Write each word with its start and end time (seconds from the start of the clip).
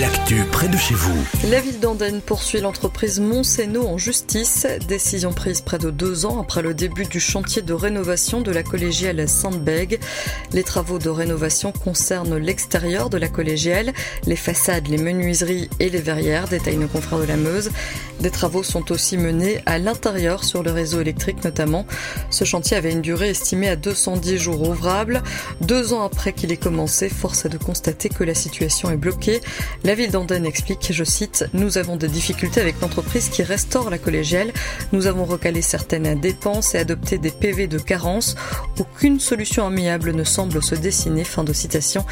L'actu 0.00 0.44
près 0.52 0.68
de 0.68 0.76
chez 0.76 0.94
vous. 0.94 1.16
La 1.50 1.60
ville 1.60 1.80
d'Andenne 1.80 2.20
poursuit 2.20 2.60
l'entreprise 2.60 3.20
Montseno 3.20 3.86
en 3.86 3.98
justice. 3.98 4.66
Décision 4.88 5.32
prise 5.32 5.60
près 5.60 5.78
de 5.78 5.90
deux 5.90 6.26
ans 6.26 6.40
après 6.40 6.62
le 6.62 6.74
début 6.74 7.04
du 7.04 7.20
chantier 7.20 7.62
de 7.62 7.72
rénovation 7.72 8.40
de 8.40 8.50
la 8.50 8.62
collégiale 8.62 9.28
Sainte-Bègue. 9.28 9.98
Les 10.52 10.64
travaux 10.64 10.98
de 10.98 11.08
rénovation 11.08 11.72
concernent 11.72 12.36
l'extérieur 12.36 13.10
de 13.10 13.16
la 13.16 13.28
collégiale, 13.28 13.92
les 14.26 14.36
façades, 14.36 14.88
les 14.88 14.98
menuiseries 14.98 15.70
et 15.80 15.88
les 15.88 16.00
verrières, 16.00 16.48
détaille 16.48 16.76
nos 16.76 16.88
confrères 16.88 17.20
de 17.20 17.24
la 17.24 17.36
Meuse. 17.36 17.70
Des 18.20 18.30
travaux 18.30 18.62
sont 18.62 18.90
aussi 18.92 19.16
menés 19.16 19.60
à 19.66 19.78
l'intérieur 19.78 20.44
sur 20.44 20.62
le 20.62 20.72
réseau 20.72 21.00
électrique 21.00 21.44
notamment. 21.44 21.86
Ce 22.30 22.44
chantier 22.44 22.76
avait 22.76 22.92
une 22.92 23.02
durée 23.02 23.30
estimée 23.30 23.68
à 23.68 23.76
210 23.76 24.38
jours 24.38 24.68
ouvrables. 24.68 25.22
Deux 25.60 25.92
ans 25.92 26.02
après 26.02 26.32
qu'il 26.32 26.50
ait 26.52 26.56
commencé, 26.56 27.08
force 27.08 27.44
est 27.44 27.50
de 27.50 27.58
constater 27.58 28.08
que 28.08 28.24
la 28.24 28.34
situation 28.34 28.90
est 28.90 28.96
bloquée. 28.96 29.40
La 29.86 29.94
ville 29.94 30.10
d'Andenne 30.10 30.46
explique, 30.46 30.88
je 30.90 31.04
cite, 31.04 31.48
Nous 31.52 31.78
avons 31.78 31.94
des 31.94 32.08
difficultés 32.08 32.60
avec 32.60 32.80
l'entreprise 32.80 33.28
qui 33.28 33.44
restaure 33.44 33.88
la 33.88 33.98
collégiale. 33.98 34.52
Nous 34.90 35.06
avons 35.06 35.24
recalé 35.24 35.62
certaines 35.62 36.18
dépenses 36.18 36.74
et 36.74 36.78
adopté 36.78 37.18
des 37.18 37.30
PV 37.30 37.68
de 37.68 37.78
carence. 37.78 38.34
Aucune 38.80 39.20
solution 39.20 39.64
amiable 39.64 40.10
ne 40.10 40.24
semble 40.24 40.60
se 40.60 40.74
dessiner. 40.74 41.22
Fin 41.22 41.44
de 41.44 41.52
citation. 41.52 42.04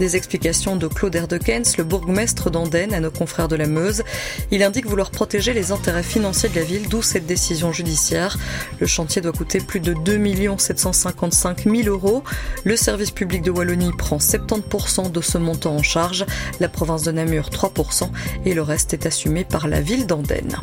Des 0.00 0.16
explications 0.16 0.74
de 0.74 0.88
Claude 0.88 1.14
Erdekens, 1.14 1.76
le 1.78 1.84
bourgmestre 1.84 2.50
d'Andenne, 2.50 2.94
à 2.94 2.98
nos 2.98 3.12
confrères 3.12 3.46
de 3.46 3.54
la 3.54 3.68
Meuse. 3.68 4.02
Il 4.50 4.64
indique 4.64 4.86
vouloir 4.86 5.12
protéger 5.12 5.52
les 5.52 5.70
intérêts 5.70 6.02
financiers 6.02 6.48
de 6.48 6.56
la 6.56 6.64
ville, 6.64 6.88
d'où 6.88 7.00
cette 7.00 7.26
décision 7.26 7.70
judiciaire. 7.70 8.38
Le 8.80 8.88
chantier 8.88 9.22
doit 9.22 9.30
coûter 9.30 9.60
plus 9.60 9.78
de 9.78 9.94
2 9.94 10.20
755 10.58 11.62
000 11.62 11.86
euros. 11.86 12.24
Le 12.64 12.74
service 12.74 13.12
public 13.12 13.42
de 13.42 13.52
Wallonie 13.52 13.92
prend 13.96 14.16
70% 14.16 15.12
de 15.12 15.20
ce 15.20 15.38
montant 15.38 15.76
en 15.76 15.84
charge. 15.84 16.26
La 16.58 16.68
province 16.68 17.04
de 17.04 17.19
Namur 17.20 17.50
3% 17.50 18.08
et 18.46 18.54
le 18.54 18.62
reste 18.62 18.94
est 18.94 19.04
assumé 19.04 19.44
par 19.44 19.68
la 19.68 19.82
ville 19.82 20.06
d'Andenne. 20.06 20.56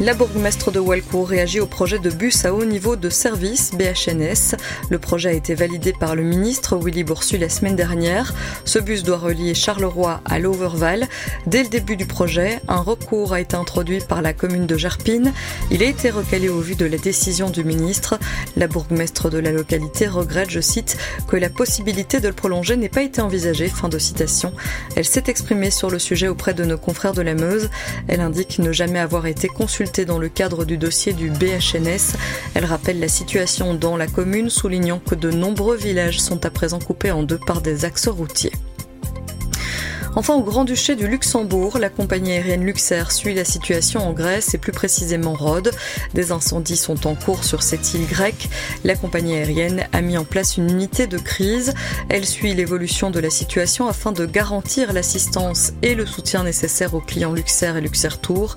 La 0.00 0.12
bourgmestre 0.12 0.72
de 0.72 0.80
Walcourt 0.80 1.28
réagit 1.28 1.60
au 1.60 1.66
projet 1.66 2.00
de 2.00 2.10
bus 2.10 2.44
à 2.44 2.52
haut 2.52 2.64
niveau 2.64 2.96
de 2.96 3.08
service 3.08 3.70
BHNS. 3.74 4.56
Le 4.90 4.98
projet 4.98 5.28
a 5.28 5.32
été 5.32 5.54
validé 5.54 5.92
par 5.92 6.16
le 6.16 6.24
ministre 6.24 6.76
Willy 6.76 7.04
Boursu 7.04 7.38
la 7.38 7.48
semaine 7.48 7.76
dernière. 7.76 8.34
Ce 8.64 8.80
bus 8.80 9.04
doit 9.04 9.18
relier 9.18 9.54
Charleroi 9.54 10.20
à 10.24 10.40
l'Overval. 10.40 11.06
Dès 11.46 11.62
le 11.62 11.68
début 11.68 11.94
du 11.94 12.06
projet, 12.06 12.60
un 12.66 12.80
recours 12.80 13.34
a 13.34 13.40
été 13.40 13.54
introduit 13.54 14.00
par 14.00 14.20
la 14.20 14.32
commune 14.32 14.66
de 14.66 14.76
Gerpine. 14.76 15.32
Il 15.70 15.80
a 15.80 15.86
été 15.86 16.10
recalé 16.10 16.48
au 16.48 16.58
vu 16.58 16.74
de 16.74 16.86
la 16.86 16.98
décision 16.98 17.48
du 17.48 17.62
ministre. 17.62 18.18
La 18.56 18.66
bourgmestre 18.66 19.30
de 19.30 19.38
la 19.38 19.52
localité 19.52 20.08
regrette, 20.08 20.50
je 20.50 20.60
cite, 20.60 20.96
que 21.28 21.36
la 21.36 21.50
possibilité 21.50 22.18
de 22.18 22.26
le 22.26 22.34
prolonger 22.34 22.76
n'ait 22.76 22.88
pas 22.88 23.02
été 23.02 23.20
envisagée. 23.20 23.68
Fin 23.68 23.88
de 23.88 23.98
citation. 23.98 24.52
Elle 24.96 25.04
s'est 25.04 25.24
exprimée 25.28 25.70
sur 25.70 25.88
le 25.88 26.00
sujet 26.00 26.26
auprès 26.26 26.52
de 26.52 26.64
nos 26.64 26.78
confrères 26.78 27.14
de 27.14 27.22
la 27.22 27.34
Meuse. 27.34 27.70
Elle 28.08 28.20
indique 28.20 28.58
ne 28.58 28.72
jamais 28.72 28.98
avoir 28.98 29.26
été 29.26 29.46
consultée 29.46 29.83
dans 30.06 30.18
le 30.18 30.28
cadre 30.28 30.64
du 30.64 30.78
dossier 30.78 31.12
du 31.12 31.30
BHNS. 31.30 32.16
Elle 32.54 32.64
rappelle 32.64 33.00
la 33.00 33.08
situation 33.08 33.74
dans 33.74 33.96
la 33.96 34.06
commune, 34.06 34.50
soulignant 34.50 34.98
que 34.98 35.14
de 35.14 35.30
nombreux 35.30 35.76
villages 35.76 36.20
sont 36.20 36.44
à 36.46 36.50
présent 36.50 36.78
coupés 36.78 37.10
en 37.10 37.22
deux 37.22 37.38
par 37.38 37.60
des 37.60 37.84
axes 37.84 38.08
routiers. 38.08 38.52
Enfin, 40.16 40.34
au 40.34 40.42
Grand-Duché 40.42 40.94
du 40.94 41.08
Luxembourg, 41.08 41.78
la 41.78 41.90
compagnie 41.90 42.32
aérienne 42.32 42.64
Luxair 42.64 43.10
suit 43.10 43.34
la 43.34 43.44
situation 43.44 44.08
en 44.08 44.12
Grèce 44.12 44.54
et 44.54 44.58
plus 44.58 44.70
précisément 44.70 45.34
Rhodes. 45.34 45.72
Des 46.14 46.30
incendies 46.30 46.76
sont 46.76 47.08
en 47.08 47.16
cours 47.16 47.42
sur 47.42 47.64
cette 47.64 47.94
île 47.94 48.06
grecque. 48.06 48.48
La 48.84 48.94
compagnie 48.94 49.34
aérienne 49.34 49.88
a 49.92 50.02
mis 50.02 50.16
en 50.16 50.24
place 50.24 50.56
une 50.56 50.70
unité 50.70 51.08
de 51.08 51.18
crise. 51.18 51.74
Elle 52.08 52.26
suit 52.26 52.54
l'évolution 52.54 53.10
de 53.10 53.18
la 53.18 53.28
situation 53.28 53.88
afin 53.88 54.12
de 54.12 54.24
garantir 54.24 54.92
l'assistance 54.92 55.72
et 55.82 55.96
le 55.96 56.06
soutien 56.06 56.44
nécessaire 56.44 56.94
aux 56.94 57.00
clients 57.00 57.32
Luxair 57.32 57.76
et 57.76 57.80
Luxair 57.80 58.20
Tour. 58.20 58.56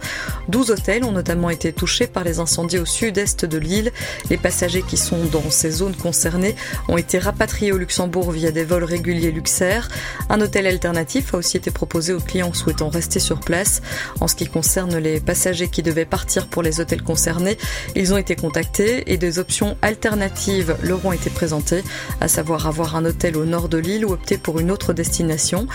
12 0.50 0.70
hôtels 0.70 1.06
ont 1.06 1.12
notamment 1.12 1.50
été 1.50 1.74
touchés 1.74 2.06
par 2.06 2.24
les 2.24 2.38
incendies 2.38 2.78
au 2.78 2.86
sud-est 2.86 3.46
de 3.46 3.58
l'île. 3.58 3.92
Les 4.30 4.38
passagers 4.38 4.84
qui 4.88 4.98
sont 4.98 5.26
dans 5.32 5.50
ces 5.50 5.72
zones 5.72 5.96
concernées 5.96 6.56
ont 6.88 6.98
été 6.98 7.18
rapatriés 7.18 7.72
au 7.72 7.78
Luxembourg 7.80 8.32
via 8.32 8.52
des 8.52 8.64
vols 8.64 8.84
réguliers 8.84 9.32
Luxair. 9.32 9.90
Un 10.30 10.40
hôtel 10.40 10.68
alternatif 10.68 11.34
a 11.34 11.38
aussi 11.38 11.47
été 11.56 11.72
proposé 11.72 12.14
aux 12.14 12.20
clients 12.20 12.54
souhaitant 12.54 12.90
rester 12.90 13.20
sur 13.20 13.40
place. 13.40 13.82
En 14.20 14.28
ce 14.28 14.36
qui 14.36 14.48
concerne 14.48 14.98
les 14.98 15.20
passagers 15.20 15.68
qui 15.68 15.84
devaient 15.84 16.06
partir 16.06 16.48
pour 16.48 16.64
les 16.64 16.80
hôtels 16.80 17.04
concernés, 17.04 17.58
ils 17.96 18.14
ont 18.14 18.18
été 18.18 18.36
contactés 18.36 19.12
et 19.12 19.18
des 19.18 19.40
options 19.40 19.78
alternatives 19.82 20.76
leur 20.82 21.06
ont 21.06 21.12
été 21.12 21.30
présentées, 21.30 21.84
à 22.22 22.28
savoir 22.28 22.68
avoir 22.68 22.96
un 22.96 23.06
hôtel 23.06 23.38
au 23.38 23.46
nord 23.46 23.70
de 23.70 23.78
l'île 23.78 24.06
ou 24.06 24.12
opter 24.12 24.38
pour 24.38 24.60
une 24.60 24.72
autre 24.72 24.94
destination. 24.94 25.68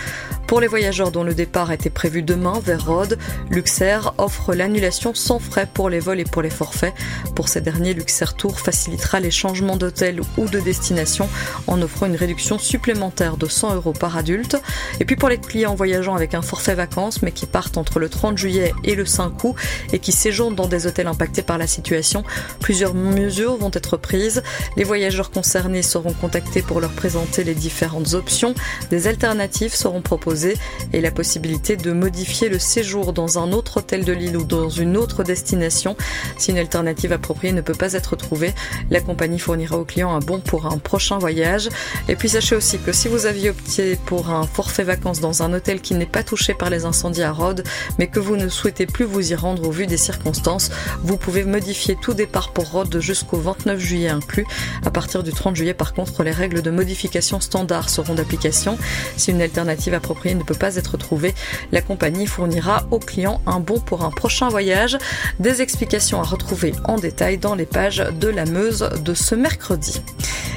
Pour 0.47 0.61
les 0.61 0.67
voyageurs 0.67 1.13
dont 1.13 1.25
le 1.25 1.33
départ 1.33 1.73
était 1.73 1.89
prévu 1.89 2.23
demain 2.23 2.61
vers 2.63 2.85
Rhodes, 2.85 3.19
Luxair 3.51 4.13
offre 4.19 4.55
l'annulation 4.55 5.15
sans 5.15 5.39
frais 5.39 5.67
pour 5.73 5.89
les 5.89 5.99
vols 5.99 6.21
et 6.21 6.25
pour 6.25 6.43
les 6.43 6.51
forfaits. 6.51 6.93
Pour 7.35 7.49
ces 7.49 7.63
derniers, 7.63 7.95
Luxair 7.95 8.35
Tour 8.35 8.61
facilitera 8.61 9.21
les 9.21 9.31
changements 9.31 9.77
d'hôtel 9.77 10.21
ou 10.37 10.49
de 10.49 10.61
destination 10.61 11.29
en 11.67 11.81
offrant 11.81 12.05
une 12.05 12.17
réduction 12.17 12.59
supplémentaire 12.59 13.39
de 13.39 13.47
100 13.47 13.77
euros 13.77 13.95
par 13.95 14.19
adulte. 14.19 14.61
Et 15.01 15.07
puis 15.07 15.17
pour 15.17 15.31
les 15.31 15.39
clients 15.39 15.62
en 15.67 15.75
voyageant 15.75 16.15
avec 16.15 16.35
un 16.35 16.43
forfait 16.43 16.75
vacances, 16.75 17.23
mais 17.23 17.33
qui 17.33 17.47
partent 17.47 17.77
entre 17.77 17.99
le 17.99 18.09
30 18.09 18.39
juillet 18.39 18.73
et 18.85 18.95
le 18.95 19.05
5 19.05 19.45
août 19.45 19.55
et 19.93 19.99
qui 19.99 20.13
séjournent 20.13 20.55
dans 20.55 20.69
des 20.69 20.87
hôtels 20.87 21.07
impactés 21.07 21.43
par 21.43 21.59
la 21.59 21.67
situation, 21.67 22.25
plusieurs 22.61 22.95
mesures 22.95 23.57
vont 23.57 23.71
être 23.73 23.97
prises. 23.97 24.43
Les 24.77 24.85
voyageurs 24.85 25.31
concernés 25.31 25.83
seront 25.83 26.13
contactés 26.13 26.63
pour 26.63 26.81
leur 26.81 26.93
présenter 26.93 27.45
les 27.45 27.55
différentes 27.55 28.15
options. 28.15 28.55
Des 28.91 29.07
alternatives 29.07 29.75
seront 29.75 30.03
proposées 30.03 30.57
et 30.93 31.01
la 31.01 31.11
possibilité 31.11 31.77
de 31.77 31.93
modifier 31.93 32.49
le 32.49 32.59
séjour 32.59 33.13
dans 33.13 33.39
un 33.39 33.53
autre 33.53 33.79
hôtel 33.79 34.05
de 34.05 34.13
l'île 34.13 34.37
ou 34.37 34.45
dans 34.45 34.69
une 34.69 34.97
autre 34.97 35.25
destination. 35.25 35.97
Si 36.39 36.51
une 36.51 36.59
alternative 36.59 37.13
appropriée 37.13 37.53
ne 37.53 37.61
peut 37.61 37.75
pas 37.75 37.93
être 37.95 38.17
trouvée, 38.17 38.55
la 38.91 39.01
compagnie 39.01 39.39
fournira 39.39 39.77
aux 39.79 39.85
clients 39.85 40.15
un 40.15 40.21
bon 40.21 40.41
pour 40.41 40.67
un 40.67 40.79
prochain 40.79 41.19
voyage. 41.19 41.69
Et 42.09 42.17
puis 42.17 42.29
sachez 42.29 42.57
aussi 42.57 42.79
que 42.79 42.93
si 42.93 43.09
vous 43.09 43.27
aviez 43.27 43.51
opté 43.51 43.97
pour 44.07 44.31
un 44.31 44.47
forfait 44.47 44.85
vacances 44.85 45.21
dans 45.21 45.43
un 45.53 45.57
hôtel 45.57 45.83
qui 45.83 45.95
n'est 45.95 46.07
pas 46.07 46.23
touché 46.23 46.55
par 46.55 46.71
les 46.71 46.87
incendies 46.87 47.23
à 47.23 47.31
Rhodes, 47.31 47.63
mais 47.99 48.07
que 48.07 48.19
vous 48.19 48.37
ne 48.37 48.49
souhaitez 48.49 48.87
plus 48.87 49.05
vous 49.05 49.33
y 49.33 49.35
rendre 49.35 49.69
au 49.69 49.71
vu 49.71 49.87
des 49.87 49.99
circonstances, 49.99 50.71
vous 51.03 51.19
pouvez 51.19 51.45
modifier 51.45 51.97
tout 52.01 52.15
départ 52.15 52.53
pour 52.53 52.71
Rhodes 52.71 52.99
jusqu'au 53.01 53.37
29 53.37 53.79
juillet 53.79 54.09
inclus. 54.09 54.47
À 54.85 54.91
partir 54.91 55.23
du 55.23 55.31
30 55.31 55.55
juillet, 55.55 55.75
par 55.75 55.93
contre, 55.93 56.23
les 56.23 56.31
règles 56.31 56.63
de 56.63 56.71
modification 56.71 57.39
standard 57.41 57.91
seront 57.91 58.15
d'application. 58.15 58.79
Si 59.19 59.31
une 59.31 59.43
alternative 59.43 59.93
appropriée 59.93 60.35
ne 60.35 60.43
peut 60.43 60.55
pas 60.55 60.77
être 60.77 60.97
trouvée, 60.97 61.35
la 61.71 61.83
compagnie 61.83 62.27
fournira 62.27 62.87
au 62.91 62.99
client 62.99 63.43
un 63.47 63.61
bon 63.61 63.79
pour 63.79 64.05
un 64.05 64.11
prochain 64.11 64.49
voyage. 64.49 64.97
Des 65.39 65.61
explications 65.61 66.21
à 66.21 66.25
retrouver 66.25 66.73
en 66.85 66.97
détail 66.97 67.37
dans 67.37 67.55
les 67.55 67.67
pages 67.67 68.03
de 68.21 68.29
la 68.29 68.47
Meuse 68.47 68.89
de 69.05 69.13
ce 69.13 69.35
mercredi. 69.35 70.01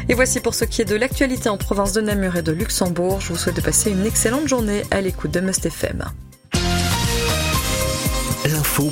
Et 0.07 0.13
voici 0.13 0.39
pour 0.39 0.53
ce 0.53 0.65
qui 0.65 0.81
est 0.81 0.85
de 0.85 0.95
l'actualité 0.95 1.49
en 1.49 1.57
province 1.57 1.93
de 1.93 2.01
Namur 2.01 2.35
et 2.35 2.43
de 2.43 2.51
Luxembourg. 2.51 3.21
Je 3.21 3.29
vous 3.29 3.37
souhaite 3.37 3.55
de 3.55 3.61
passer 3.61 3.91
une 3.91 4.05
excellente 4.05 4.47
journée 4.47 4.83
à 4.91 5.01
l'écoute 5.01 5.31
de 5.31 5.39
Must 5.39 5.65
FM. 5.65 6.05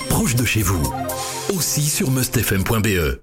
Proche 0.10 0.36
de 0.36 0.46
chez 0.46 0.62
vous, 0.62 0.82
aussi 1.54 1.82
sur 1.82 2.10
mustfm.be. 2.10 3.12